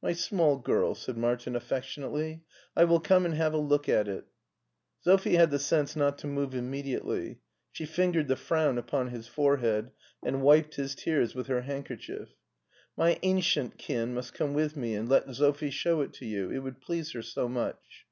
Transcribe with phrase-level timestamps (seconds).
[0.00, 2.44] "My small girl," said Martin affectionately,
[2.76, 4.26] "I will come and have a look at it."
[5.00, 7.40] Sophie had the sense not to move immediately:
[7.72, 9.90] she fingered the frown upon his forehead,
[10.24, 12.28] and wiped his tears with her handkerchief."
[12.96, 16.80] My ancientkin must come with me and let Sophie show it to you; it would
[16.80, 18.06] please her so much."